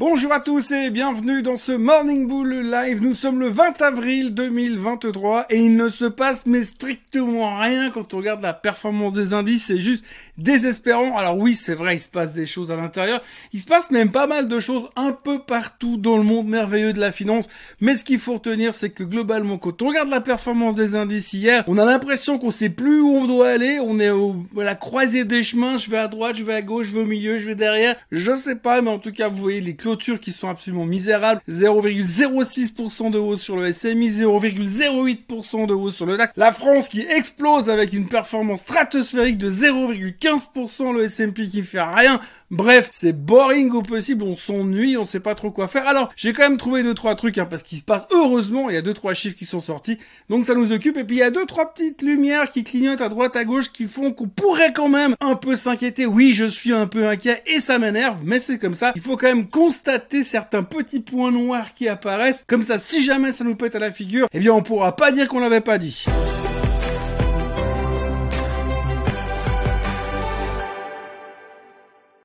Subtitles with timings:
[0.00, 3.02] Bonjour à tous et bienvenue dans ce Morning Bull Live.
[3.02, 8.14] Nous sommes le 20 avril 2023 et il ne se passe mais strictement rien quand
[8.14, 9.66] on regarde la performance des indices.
[9.66, 10.06] C'est juste
[10.38, 11.18] désespérant.
[11.18, 13.20] Alors oui, c'est vrai, il se passe des choses à l'intérieur.
[13.52, 16.94] Il se passe même pas mal de choses un peu partout dans le monde merveilleux
[16.94, 17.46] de la finance.
[17.82, 21.34] Mais ce qu'il faut retenir, c'est que globalement, quand on regarde la performance des indices
[21.34, 23.78] hier, on a l'impression qu'on sait plus où on doit aller.
[23.80, 25.76] On est au, à la croisée des chemins.
[25.76, 27.96] Je vais à droite, je vais à gauche, je vais au milieu, je vais derrière.
[28.10, 31.40] Je sais pas, mais en tout cas, vous voyez les qui sont absolument misérables.
[31.48, 36.32] 0,06% de hausse sur le SMI, 0,08% de hausse sur le DAX.
[36.36, 42.20] La France qui explose avec une performance stratosphérique de 0,15%, le S&P qui fait rien.
[42.50, 45.86] Bref, c'est boring au possible, on s'ennuie, on sait pas trop quoi faire.
[45.86, 48.74] Alors, j'ai quand même trouvé deux trois trucs, hein, parce qu'il se passe, heureusement, il
[48.74, 50.96] y a deux trois chiffres qui sont sortis, donc ça nous occupe.
[50.96, 53.70] Et puis il y a deux trois petites lumières qui clignotent à droite à gauche
[53.70, 56.06] qui font qu'on pourrait quand même un peu s'inquiéter.
[56.06, 58.92] Oui, je suis un peu inquiet et ça m'énerve, mais c'est comme ça.
[58.96, 59.46] Il faut quand même
[60.22, 62.44] certains petits points noirs qui apparaissent.
[62.46, 65.12] Comme ça, si jamais ça nous pète à la figure, eh bien on pourra pas
[65.12, 66.04] dire qu'on l'avait pas dit.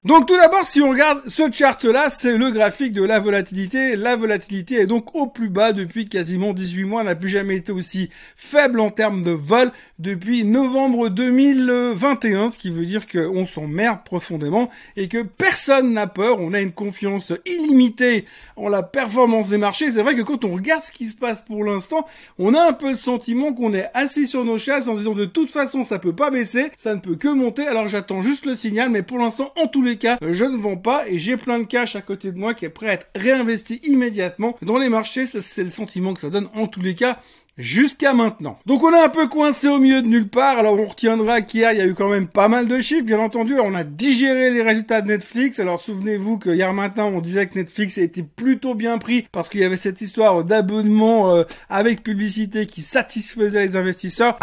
[0.05, 3.95] Donc tout d'abord, si on regarde ce chart-là, c'est le graphique de la volatilité.
[3.95, 7.01] La volatilité est donc au plus bas depuis quasiment 18 mois.
[7.01, 12.59] Elle n'a plus jamais été aussi faible en termes de vol depuis novembre 2021, ce
[12.59, 16.39] qui veut dire qu'on s'emmerde profondément et que personne n'a peur.
[16.39, 18.25] On a une confiance illimitée
[18.57, 19.89] en la performance des marchés.
[19.89, 22.05] C'est vrai que quand on regarde ce qui se passe pour l'instant,
[22.37, 25.25] on a un peu le sentiment qu'on est assis sur nos chaises en disant de
[25.25, 27.65] toute façon ça peut pas baisser, ça ne peut que monter.
[27.65, 30.77] Alors j'attends juste le signal, mais pour l'instant, en tous les cas, je ne vends
[30.77, 33.07] pas et j'ai plein de cash à côté de moi qui est prêt à être
[33.15, 35.25] réinvesti immédiatement dans les marchés.
[35.25, 37.19] C'est le sentiment que ça donne en tous les cas
[37.57, 38.59] jusqu'à maintenant.
[38.65, 40.59] Donc on est un peu coincé au milieu de nulle part.
[40.59, 43.05] Alors on retiendra qu'hier il y a eu quand même pas mal de chiffres.
[43.05, 45.59] Bien entendu, on a digéré les résultats de Netflix.
[45.59, 49.61] Alors souvenez-vous que hier matin on disait que Netflix été plutôt bien pris parce qu'il
[49.61, 54.37] y avait cette histoire d'abonnement euh, avec publicité qui satisfaisait les investisseurs.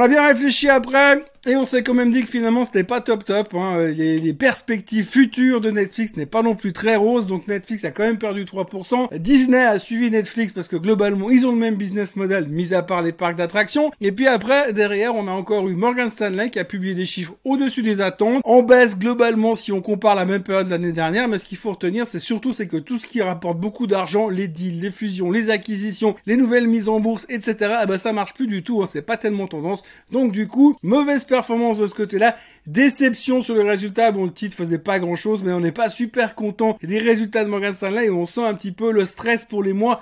[0.00, 1.29] On a bien réfléchi après.
[1.46, 3.54] Et on s'est quand même dit que finalement c'était pas top top.
[3.54, 3.78] Hein.
[3.96, 8.02] Les, perspectives futures de Netflix n'est pas non plus très rose, donc Netflix a quand
[8.02, 9.16] même perdu 3%.
[9.18, 12.82] Disney a suivi Netflix parce que globalement ils ont le même business model, mis à
[12.82, 13.90] part les parcs d'attractions.
[14.02, 17.32] Et puis après derrière on a encore eu Morgan Stanley qui a publié des chiffres
[17.46, 21.26] au-dessus des attentes, en baisse globalement si on compare la même période de l'année dernière.
[21.26, 24.28] Mais ce qu'il faut retenir c'est surtout c'est que tout ce qui rapporte beaucoup d'argent,
[24.28, 27.76] les deals, les fusions, les acquisitions, les nouvelles mises en bourse, etc.
[27.82, 28.82] Eh ben ça marche plus du tout.
[28.82, 28.88] Hein.
[28.90, 29.82] C'est pas tellement tendance.
[30.12, 32.36] Donc du coup mauvaise performance de ce côté-là.
[32.70, 34.12] Déception sur le résultat.
[34.12, 37.42] Bon, le titre faisait pas grand chose, mais on n'est pas super content des résultats
[37.42, 40.00] de Morgan Stanley et on sent un petit peu le stress pour les mois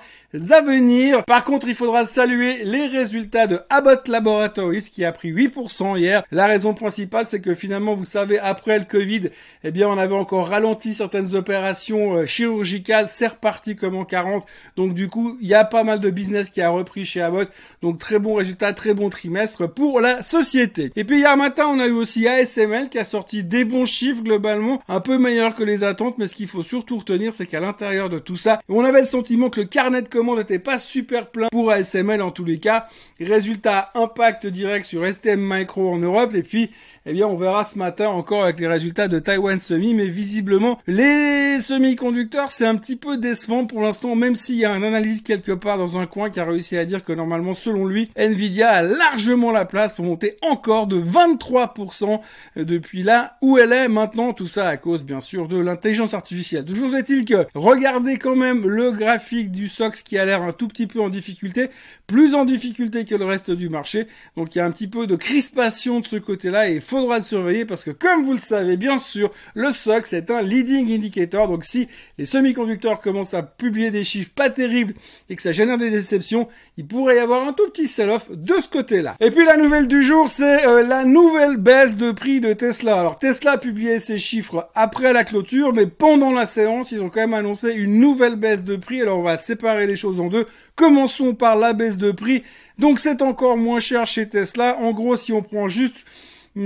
[0.51, 1.25] à venir.
[1.25, 6.23] Par contre, il faudra saluer les résultats de Abbott Laboratories qui a pris 8% hier.
[6.31, 9.29] La raison principale, c'est que finalement, vous savez, après le Covid,
[9.63, 13.07] eh bien, on avait encore ralenti certaines opérations euh, chirurgicales.
[13.09, 14.45] C'est reparti comme en 40.
[14.75, 17.49] Donc, du coup, il y a pas mal de business qui a repris chez Abbott.
[17.81, 20.91] Donc, très bon résultat, très bon trimestre pour la société.
[20.95, 22.27] Et puis, hier matin, on a eu aussi
[22.59, 26.17] ASML qui a sorti des bons chiffres globalement, un peu meilleurs que les attentes.
[26.17, 29.05] Mais ce qu'il faut surtout retenir, c'est qu'à l'intérieur de tout ça, on avait le
[29.05, 32.59] sentiment que le carnet de monde n'était pas super plein pour ASML en tous les
[32.59, 32.87] cas.
[33.19, 36.33] Résultat, impact direct sur STM Micro en Europe.
[36.35, 36.69] Et puis,
[37.05, 39.93] eh bien, on verra ce matin encore avec les résultats de Taiwan Semi.
[39.93, 44.71] Mais visiblement, les semi-conducteurs, c'est un petit peu décevant pour l'instant, même s'il y a
[44.71, 47.85] un analyste quelque part dans un coin qui a réussi à dire que normalement, selon
[47.85, 52.19] lui, Nvidia a largement la place pour monter encore de 23%
[52.55, 54.33] depuis là où elle est maintenant.
[54.33, 56.65] Tout ça à cause, bien sûr, de l'intelligence artificielle.
[56.65, 60.67] Toujours est-il que, regardez quand même le graphique du SOX qui a l'air un tout
[60.67, 61.69] petit peu en difficulté,
[62.07, 64.07] plus en difficulté que le reste du marché.
[64.37, 67.17] Donc il y a un petit peu de crispation de ce côté-là et il faudra
[67.17, 70.91] le surveiller parce que comme vous le savez bien sûr, le SOX est un leading
[70.93, 71.47] indicator.
[71.47, 74.93] Donc si les semi-conducteurs commencent à publier des chiffres pas terribles
[75.29, 76.47] et que ça génère des déceptions,
[76.77, 79.15] il pourrait y avoir un tout petit sell-off de ce côté-là.
[79.19, 82.99] Et puis la nouvelle du jour, c'est euh, la nouvelle baisse de prix de Tesla.
[82.99, 87.09] Alors Tesla a publié ses chiffres après la clôture, mais pendant la séance, ils ont
[87.09, 89.01] quand même annoncé une nouvelle baisse de prix.
[89.01, 90.45] Alors on va séparer les choses en deux.
[90.75, 92.43] Commençons par la baisse de prix.
[92.77, 94.77] Donc c'est encore moins cher chez Tesla.
[94.77, 96.05] En gros, si on prend juste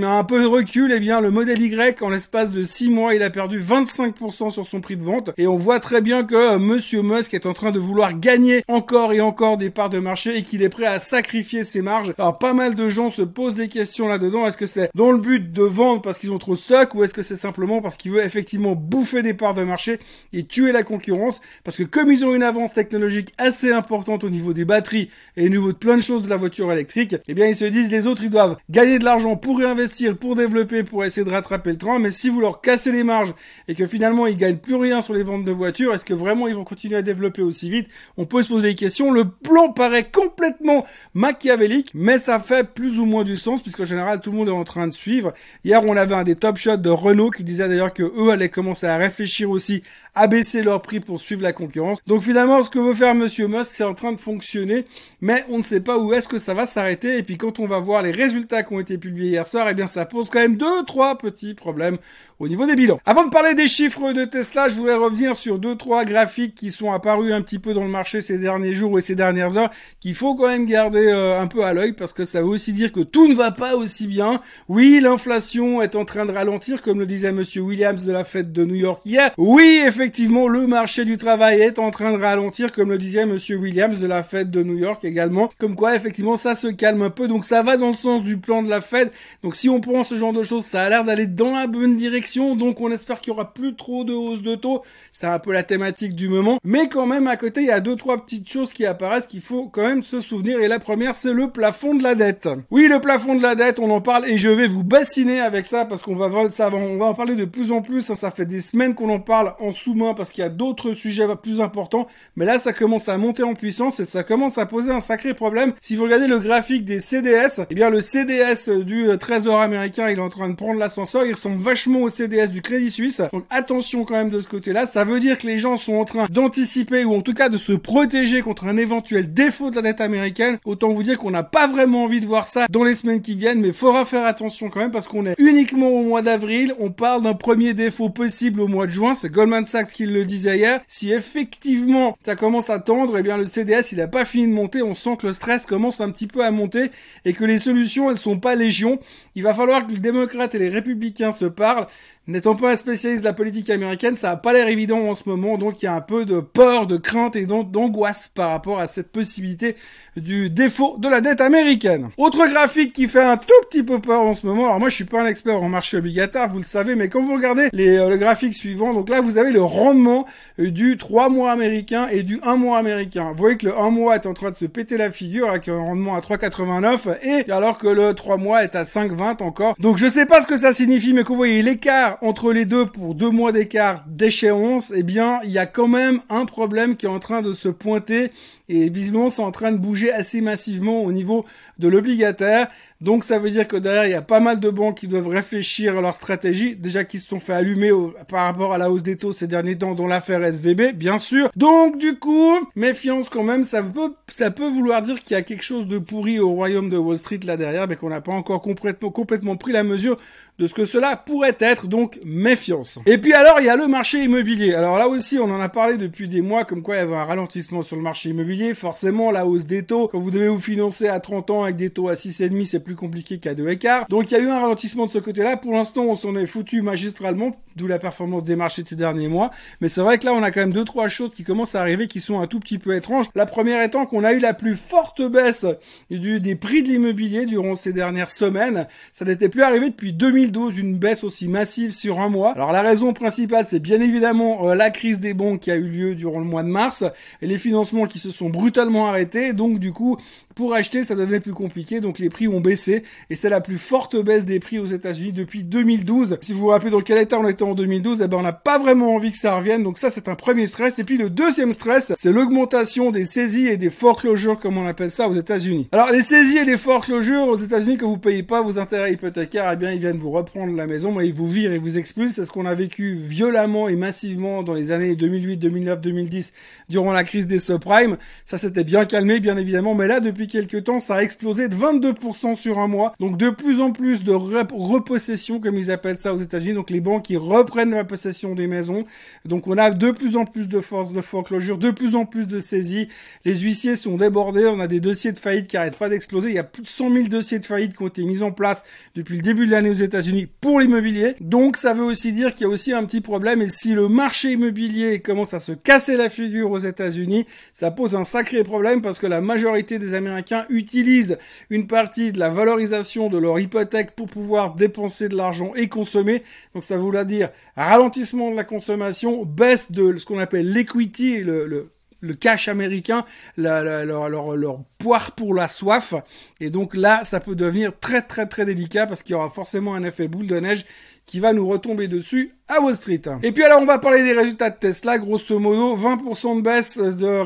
[0.01, 3.21] un peu de recul, eh bien, le modèle Y, en l'espace de 6 mois, il
[3.21, 5.29] a perdu 25% sur son prix de vente.
[5.37, 8.63] Et on voit très bien que euh, Monsieur Musk est en train de vouloir gagner
[8.67, 12.13] encore et encore des parts de marché et qu'il est prêt à sacrifier ses marges.
[12.17, 14.47] Alors, pas mal de gens se posent des questions là-dedans.
[14.47, 17.03] Est-ce que c'est dans le but de vendre parce qu'ils ont trop de stock ou
[17.03, 19.99] est-ce que c'est simplement parce qu'il veut effectivement bouffer des parts de marché
[20.33, 21.39] et tuer la concurrence?
[21.63, 25.45] Parce que comme ils ont une avance technologique assez importante au niveau des batteries et
[25.45, 27.91] au niveau de plein de choses de la voiture électrique, eh bien, ils se disent
[27.91, 29.82] les autres, ils doivent gagner de l'argent pour réinvestir
[30.19, 33.33] pour développer, pour essayer de rattraper le train, mais si vous leur cassez les marges
[33.67, 36.47] et que finalement ils gagnent plus rien sur les ventes de voitures, est-ce que vraiment
[36.47, 37.87] ils vont continuer à développer aussi vite?
[38.17, 39.11] On peut se poser des questions.
[39.11, 44.19] Le plan paraît complètement machiavélique, mais ça fait plus ou moins du sens puisqu'en général
[44.19, 45.33] tout le monde est en train de suivre.
[45.63, 48.49] Hier, on avait un des top shots de Renault qui disait d'ailleurs que eux allaient
[48.49, 49.83] commencer à réfléchir aussi
[50.15, 51.99] à baisser leur prix pour suivre la concurrence.
[52.05, 54.85] Donc finalement, ce que veut faire Monsieur Musk, c'est en train de fonctionner,
[55.21, 57.17] mais on ne sait pas où est-ce que ça va s'arrêter.
[57.17, 59.73] Et puis quand on va voir les résultats qui ont été publiés hier soir, eh
[59.73, 61.97] bien ça pose quand même deux, trois petits problèmes
[62.39, 62.99] au niveau des bilans.
[63.05, 66.71] Avant de parler des chiffres de Tesla, je voulais revenir sur deux, trois graphiques qui
[66.71, 69.69] sont apparus un petit peu dans le marché ces derniers jours et ces dernières heures,
[70.01, 72.73] qu'il faut quand même garder euh, un peu à l'œil parce que ça veut aussi
[72.73, 74.41] dire que tout ne va pas aussi bien.
[74.67, 78.51] Oui, l'inflation est en train de ralentir, comme le disait Monsieur Williams de la fête
[78.51, 79.31] de New York hier.
[79.37, 83.57] Oui, effectivement, le marché du travail est en train de ralentir, comme le disait Monsieur
[83.57, 85.49] Williams de la fête de New York également.
[85.59, 87.27] Comme quoi, effectivement, ça se calme un peu.
[87.27, 89.11] Donc ça va dans le sens du plan de la Fed.
[89.55, 92.13] Si on prend ce genre de choses, ça a l'air d'aller dans la bonne direction
[92.55, 94.83] donc on espère qu'il y aura plus trop de hausse de taux.
[95.11, 96.59] C'est un peu la thématique du moment.
[96.63, 99.41] Mais quand même, à côté, il y a deux, trois petites choses qui apparaissent qu'il
[99.41, 100.59] faut quand même se souvenir.
[100.59, 102.49] Et la première, c'est le plafond de la dette.
[102.71, 105.65] Oui, le plafond de la dette, on en parle et je vais vous bassiner avec
[105.65, 108.01] ça parce qu'on va, ça, en parler de plus en plus.
[108.01, 111.27] Ça, fait des semaines qu'on en parle en sous-main parce qu'il y a d'autres sujets
[111.41, 112.07] plus importants.
[112.35, 115.33] Mais là, ça commence à monter en puissance et ça commence à poser un sacré
[115.33, 115.73] problème.
[115.81, 119.17] Si vous regardez le graphique des CDS, eh bien, le CDS du
[119.51, 121.25] Américain, il est en train de prendre l'ascenseur.
[121.25, 123.21] Il ressemble vachement au CDS du Crédit Suisse.
[123.31, 124.85] Donc attention quand même de ce côté-là.
[124.85, 127.57] Ça veut dire que les gens sont en train d'anticiper ou en tout cas de
[127.57, 130.57] se protéger contre un éventuel défaut de la dette américaine.
[130.65, 133.35] Autant vous dire qu'on n'a pas vraiment envie de voir ça dans les semaines qui
[133.35, 136.73] viennent, mais faudra faire attention quand même parce qu'on est uniquement au mois d'avril.
[136.79, 139.13] On parle d'un premier défaut possible au mois de juin.
[139.13, 140.81] C'est Goldman Sachs qui le disait hier.
[140.87, 144.53] Si effectivement ça commence à tendre, eh bien le CDS il a pas fini de
[144.53, 144.81] monter.
[144.81, 146.91] On sent que le stress commence un petit peu à monter
[147.25, 148.99] et que les solutions elles sont pas légion.
[149.35, 151.87] Il va falloir que les démocrates et les républicains se parlent.
[152.25, 155.27] N'étant pas un spécialiste de la politique américaine, ça a pas l'air évident en ce
[155.27, 158.79] moment, donc il y a un peu de peur, de crainte et d'angoisse par rapport
[158.79, 159.75] à cette possibilité
[160.15, 162.11] du défaut de la dette américaine.
[162.17, 164.95] Autre graphique qui fait un tout petit peu peur en ce moment, alors moi je
[164.95, 167.97] suis pas un expert en marché obligataire, vous le savez, mais quand vous regardez les,
[167.97, 170.25] euh, le graphique suivant, donc là vous avez le rendement
[170.61, 173.31] euh, du 3 mois américain et du 1 mois américain.
[173.31, 175.67] Vous voyez que le 1 mois est en train de se péter la figure avec
[175.67, 179.75] un rendement à 3,89 et alors que le 3 mois est à 5,20 encore.
[179.77, 182.65] Donc je sais pas ce que ça signifie, mais que vous voyez l'écart entre les
[182.65, 186.95] deux pour deux mois d'écart d'échéance, eh bien, il y a quand même un problème
[186.95, 188.31] qui est en train de se pointer
[188.73, 191.45] et visiblement c'est en train de bouger assez massivement au niveau
[191.79, 192.67] de l'obligataire.
[193.03, 195.27] Donc ça veut dire que derrière, il y a pas mal de banques qui doivent
[195.27, 197.91] réfléchir à leur stratégie, déjà qui se sont fait allumer
[198.29, 201.51] par rapport à la hausse des taux ces derniers temps, dont l'affaire SVB, bien sûr.
[201.57, 205.41] Donc du coup, méfiance quand même, ça peut, ça peut vouloir dire qu'il y a
[205.41, 208.31] quelque chose de pourri au royaume de Wall Street là derrière, mais qu'on n'a pas
[208.31, 210.17] encore complètement, complètement pris la mesure
[210.59, 212.99] de ce que cela pourrait être, donc méfiance.
[213.05, 214.75] Et puis alors, il y a le marché immobilier.
[214.75, 217.15] Alors là aussi, on en a parlé depuis des mois, comme quoi il y avait
[217.15, 218.62] un ralentissement sur le marché immobilier.
[218.75, 221.89] Forcément, la hausse des taux, quand vous devez vous financer à 30 ans avec des
[221.89, 224.05] taux à 6,5, c'est plus compliqué qu'à 2 écarts.
[224.09, 225.57] Donc il y a eu un ralentissement de ce côté-là.
[225.57, 229.27] Pour l'instant, on s'en est foutu magistralement, d'où la performance des marchés de ces derniers
[229.27, 229.49] mois.
[229.81, 231.81] Mais c'est vrai que là, on a quand même deux, trois choses qui commencent à
[231.81, 233.27] arriver qui sont un tout petit peu étranges.
[233.33, 235.65] La première étant qu'on a eu la plus forte baisse
[236.09, 238.87] des prix de l'immobilier durant ces dernières semaines.
[239.11, 242.51] Ça n'était plus arrivé depuis 2000 2012 une baisse aussi massive sur un mois.
[242.51, 245.87] Alors la raison principale, c'est bien évidemment euh, la crise des banques qui a eu
[245.87, 247.03] lieu durant le mois de mars
[247.41, 249.53] et les financements qui se sont brutalement arrêtés.
[249.53, 250.17] Donc du coup,
[250.55, 253.77] pour acheter, ça devenait plus compliqué, donc les prix ont baissé et c'était la plus
[253.77, 256.37] forte baisse des prix aux États-Unis depuis 2012.
[256.41, 258.53] Si vous vous rappelez dans quel état on était en 2012, eh ben on n'a
[258.53, 259.83] pas vraiment envie que ça revienne.
[259.83, 260.99] Donc ça, c'est un premier stress.
[260.99, 265.11] Et puis le deuxième stress, c'est l'augmentation des saisies et des foreclosures, comme on appelle
[265.11, 265.87] ça aux États-Unis.
[265.91, 269.71] Alors les saisies et les foreclosures aux États-Unis que vous payez pas vos intérêts hypothécaires,
[269.73, 272.35] eh bien ils viennent vous reprendre la maison, mais ils vous virent et vous expulsent.
[272.35, 276.53] C'est ce qu'on a vécu violemment et massivement dans les années 2008, 2009, 2010
[276.89, 278.17] durant la crise des subprimes.
[278.45, 281.75] Ça s'était bien calmé, bien évidemment, mais là depuis quelques temps, ça a explosé de
[281.75, 283.13] 22% sur un mois.
[283.19, 286.73] Donc de plus en plus de repossession, comme ils appellent ça aux États-Unis.
[286.73, 289.05] Donc les banques qui reprennent la possession des maisons.
[289.45, 292.47] Donc on a de plus en plus de forces de foreclosure, de plus en plus
[292.47, 293.07] de saisies.
[293.45, 294.65] Les huissiers sont débordés.
[294.65, 296.49] On a des dossiers de faillite qui arrêtent pas d'exploser.
[296.49, 298.51] Il y a plus de 100 000 dossiers de faillite qui ont été mis en
[298.51, 298.83] place
[299.15, 301.35] depuis le début de l'année aux États-Unis pour l'immobilier.
[301.39, 303.61] Donc ça veut aussi dire qu'il y a aussi un petit problème.
[303.61, 308.15] Et si le marché immobilier commence à se casser la figure aux États-Unis, ça pose
[308.15, 311.37] un sacré problème parce que la majorité des Américains utilisent
[311.69, 316.43] une partie de la valorisation de leur hypothèque pour pouvoir dépenser de l'argent et consommer.
[316.73, 321.89] Donc ça voudra dire ralentissement de la consommation, baisse de ce qu'on appelle l'equity, le,
[322.23, 323.25] le cash américain,
[323.57, 326.13] leur, leur, leur poire pour la soif.
[326.59, 329.93] Et donc là, ça peut devenir très très très délicat parce qu'il y aura forcément
[329.93, 330.85] un effet boule de neige
[331.25, 333.21] qui va nous retomber dessus à Wall Street.
[333.43, 336.99] Et puis alors on va parler des résultats de Tesla, grosso modo 20% de baisse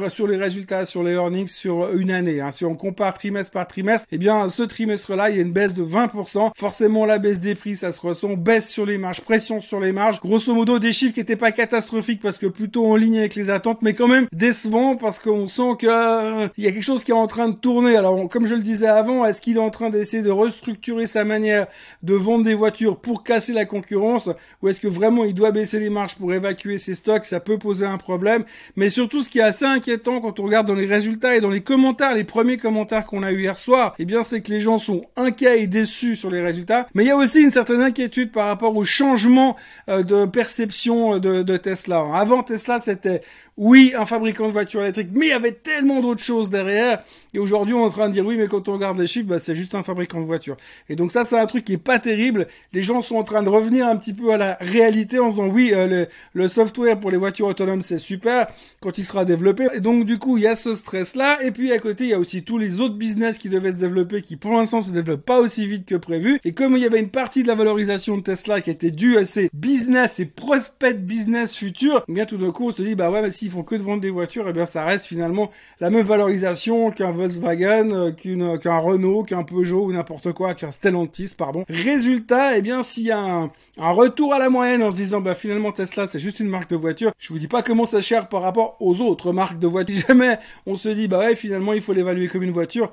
[0.09, 2.39] sur les résultats, sur les earnings sur une année.
[2.39, 2.51] Hein.
[2.51, 5.73] Si on compare trimestre par trimestre, eh bien ce trimestre-là, il y a une baisse
[5.73, 6.51] de 20%.
[6.55, 9.91] Forcément la baisse des prix, ça se ressent, baisse sur les marges, pression sur les
[9.91, 10.19] marges.
[10.19, 13.49] Grosso modo des chiffres qui n'étaient pas catastrophiques parce que plutôt en ligne avec les
[13.49, 17.03] attentes, mais quand même décevants parce qu'on sent que euh, il y a quelque chose
[17.03, 17.97] qui est en train de tourner.
[17.97, 21.25] Alors comme je le disais avant, est-ce qu'il est en train d'essayer de restructurer sa
[21.25, 21.67] manière
[22.03, 24.29] de vendre des voitures pour casser la concurrence
[24.61, 27.57] ou est-ce que vraiment il doit baisser les marges pour évacuer ses stocks Ça peut
[27.57, 28.43] poser un problème.
[28.75, 31.49] Mais surtout, ce qui est assez inquiétant quand on regarde dans les résultats et dans
[31.49, 34.61] les commentaires, les premiers commentaires qu'on a eu hier soir, eh bien, c'est que les
[34.61, 36.87] gens sont inquiets et déçus sur les résultats.
[36.93, 39.55] Mais il y a aussi une certaine inquiétude par rapport au changement
[39.89, 42.05] euh, de perception de, de Tesla.
[42.13, 43.21] Avant Tesla, c'était
[43.57, 47.01] oui, un fabricant de voitures électriques, mais il y avait tellement d'autres choses derrière.
[47.33, 49.27] Et aujourd'hui, on est en train de dire oui, mais quand on regarde les chiffres,
[49.27, 50.57] bah, c'est juste un fabricant de voitures.
[50.89, 52.45] Et donc ça, c'est un truc qui est pas terrible.
[52.71, 55.47] Les gens sont en train de revenir un petit peu à la réalité en disant
[55.47, 58.47] oui, euh, le, le, software pour les voitures autonomes, c'est super
[58.79, 59.67] quand il sera développé.
[59.73, 61.39] Et donc du coup, il y a ce stress-là.
[61.43, 63.77] Et puis à côté, il y a aussi tous les autres business qui devaient se
[63.77, 66.39] développer, qui pour l'instant se développent pas aussi vite que prévu.
[66.43, 69.17] Et comme il y avait une partie de la valorisation de Tesla qui était due
[69.17, 72.95] à ces business et prospects business futurs, eh bien tout d'un coup, on se dit
[72.95, 74.85] bah ouais, mais si ils font que de vendre des voitures, et eh bien ça
[74.85, 80.31] reste finalement la même valorisation qu'un Volkswagen, euh, qu'une qu'un Renault, qu'un Peugeot ou n'importe
[80.33, 81.63] quoi, qu'un Stellantis, pardon.
[81.69, 83.46] Résultat, eh bien s'il y a un,
[83.77, 86.69] un, retour à la moyenne en se disant bah finalement Tesla c'est juste une marque
[86.69, 89.67] de voiture, je vous dis pas comment ça cher par rapport aux autres marques de
[89.67, 89.97] voitures.
[90.07, 92.91] Jamais on se dit bah ouais finalement il faut l'évaluer comme une voiture.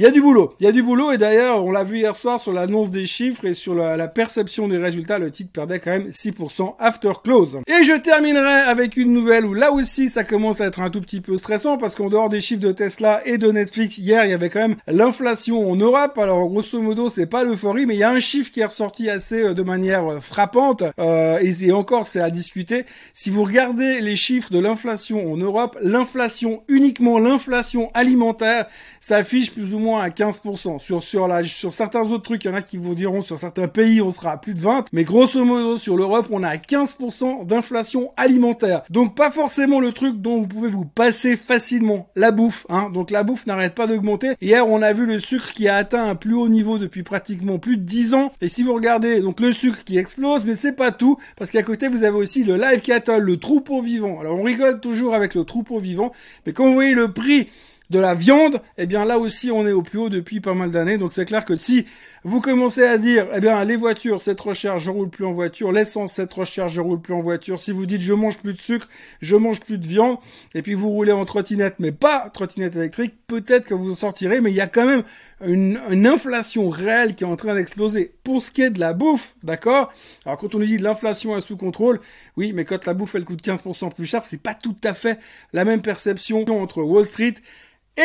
[0.00, 1.98] Il y a du boulot, il y a du boulot et d'ailleurs on l'a vu
[1.98, 5.78] hier soir sur l'annonce des chiffres et sur la, perception des résultats, le titre perdait
[5.78, 7.58] quand même 6% after close.
[7.66, 11.02] Et je terminerai avec une nouvelle où là aussi ça commence à être un tout
[11.02, 14.30] petit peu stressant parce qu'en dehors des chiffres de Tesla et de Netflix, hier il
[14.30, 16.16] y avait quand même l'inflation en Europe.
[16.16, 19.10] Alors grosso modo c'est pas l'euphorie mais il y a un chiffre qui est ressorti
[19.10, 22.86] assez euh, de manière euh, frappante euh, et, encore c'est à discuter.
[23.12, 28.64] Si vous regardez les chiffres de l'inflation en Europe, l'inflation uniquement l'inflation alimentaire
[29.02, 30.78] s'affiche plus ou moins à 15%.
[30.78, 33.38] Sur, sur, la, sur certains autres trucs, il y en a qui vous diront sur
[33.38, 34.86] certains pays, on sera à plus de 20.
[34.92, 38.82] Mais grosso modo, sur l'Europe, on a à 15% d'inflation alimentaire.
[38.90, 42.08] Donc pas forcément le truc dont vous pouvez vous passer facilement.
[42.16, 42.90] La bouffe, hein.
[42.92, 44.34] Donc la bouffe n'arrête pas d'augmenter.
[44.40, 47.58] Hier, on a vu le sucre qui a atteint un plus haut niveau depuis pratiquement
[47.58, 48.32] plus de 10 ans.
[48.40, 51.18] Et si vous regardez, donc le sucre qui explose, mais c'est pas tout.
[51.36, 54.20] Parce qu'à côté, vous avez aussi le live cattle, le troupeau vivant.
[54.20, 56.12] Alors on rigole toujours avec le troupeau vivant.
[56.46, 57.48] Mais quand vous voyez le prix
[57.90, 60.70] de la viande, eh bien là aussi on est au plus haut depuis pas mal
[60.70, 60.96] d'années.
[60.96, 61.86] Donc c'est clair que si
[62.22, 65.32] vous commencez à dire, eh bien les voitures c'est trop cher, je roule plus en
[65.32, 67.58] voiture, l'essence c'est trop cher, je roule plus en voiture.
[67.58, 68.88] Si vous dites je mange plus de sucre,
[69.20, 70.18] je mange plus de viande,
[70.54, 74.40] et puis vous roulez en trottinette, mais pas trottinette électrique, peut-être que vous en sortirez,
[74.40, 75.02] mais il y a quand même
[75.44, 78.14] une, une inflation réelle qui est en train d'exploser.
[78.22, 79.92] Pour ce qui est de la bouffe, d'accord?
[80.24, 82.00] Alors quand on nous dit l'inflation est sous contrôle,
[82.36, 85.18] oui, mais quand la bouffe elle coûte 15% plus cher, c'est pas tout à fait
[85.52, 87.34] la même perception entre Wall Street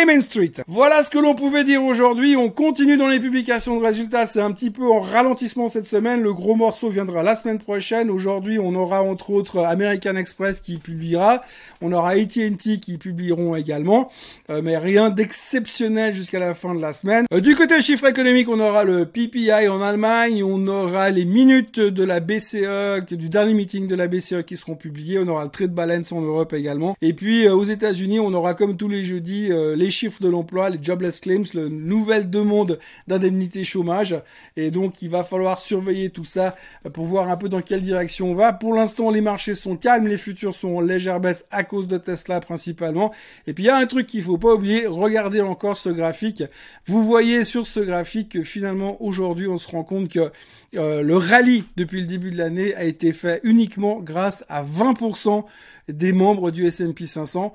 [0.03, 0.51] Main Street.
[0.67, 2.35] Voilà ce que l'on pouvait dire aujourd'hui.
[2.35, 4.25] On continue dans les publications de résultats.
[4.25, 6.21] C'est un petit peu en ralentissement cette semaine.
[6.21, 8.09] Le gros morceau viendra la semaine prochaine.
[8.09, 11.41] Aujourd'hui, on aura entre autres American Express qui publiera.
[11.81, 14.11] On aura AT&T qui publieront également.
[14.49, 17.25] Euh, mais rien d'exceptionnel jusqu'à la fin de la semaine.
[17.31, 20.43] Euh, du côté chiffre économique, on aura le PPI en Allemagne.
[20.43, 24.75] On aura les minutes de la BCE, du dernier meeting de la BCE qui seront
[24.75, 25.19] publiées.
[25.19, 26.97] On aura le trade balance en Europe également.
[27.01, 30.69] Et puis, euh, aux États-Unis, on aura comme tous les jeudis les chiffres de l'emploi,
[30.69, 34.15] les jobless claims, le nouvelle demande d'indemnité chômage.
[34.57, 36.55] Et donc, il va falloir surveiller tout ça
[36.93, 38.53] pour voir un peu dans quelle direction on va.
[38.53, 41.97] Pour l'instant, les marchés sont calmes, les futurs sont en légère baisse à cause de
[41.97, 43.11] Tesla principalement.
[43.47, 46.43] Et puis, il y a un truc qu'il faut pas oublier, regardez encore ce graphique.
[46.85, 50.31] Vous voyez sur ce graphique que finalement, aujourd'hui, on se rend compte que
[50.75, 55.45] euh, le rallye depuis le début de l'année a été fait uniquement grâce à 20%
[55.87, 57.53] des membres du S&P 500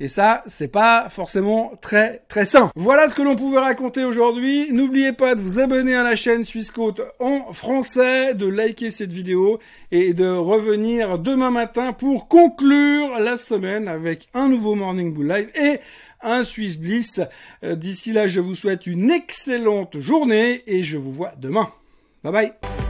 [0.00, 2.70] et ça, c'est pas forcément très très sain.
[2.74, 4.72] Voilà ce que l'on pouvait raconter aujourd'hui.
[4.72, 6.72] N'oubliez pas de vous abonner à la chaîne Suisse
[7.20, 9.58] en français, de liker cette vidéo
[9.90, 15.50] et de revenir demain matin pour conclure la semaine avec un nouveau Morning Bull Live
[15.54, 15.78] et
[16.22, 17.20] un Swiss Bliss.
[17.64, 21.68] Euh, d'ici là, je vous souhaite une excellente journée et je vous vois demain.
[22.24, 22.81] Bye bye